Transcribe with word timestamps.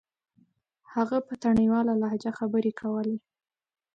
هغه 0.93 1.17
په 1.27 1.33
تڼيواله 1.43 1.93
لهجه 2.01 2.31
خبرې 2.39 2.71
کولې. 2.81 3.15